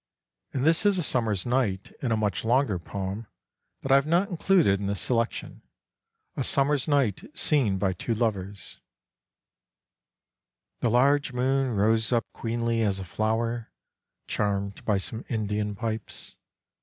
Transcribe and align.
And 0.51 0.65
this 0.65 0.83
is 0.83 0.97
a 0.97 1.03
Summer's 1.03 1.45
night 1.45 1.91
in 2.01 2.11
a 2.11 2.17
much 2.17 2.43
longer 2.43 2.79
poem 2.79 3.27
that 3.83 3.91
I 3.91 3.95
have 4.01 4.07
not 4.07 4.29
included 4.29 4.79
in 4.79 4.87
this 4.87 4.99
selection, 4.99 5.61
a 6.35 6.43
summer's 6.43 6.87
night 6.87 7.29
seen 7.37 7.77
by 7.77 7.93
two 7.93 8.15
lovers: 8.15 8.79
"The 10.79 10.89
large 10.89 11.33
moon 11.33 11.75
rose 11.75 12.11
up 12.11 12.25
queenly 12.33 12.81
as 12.81 12.97
a 12.97 13.05
flower 13.05 13.69
Charmed 14.25 14.83
by 14.85 14.97
some 14.97 15.23
Indian 15.29 15.75
pipes. 15.75 16.35